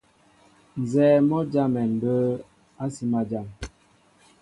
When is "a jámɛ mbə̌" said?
1.43-2.13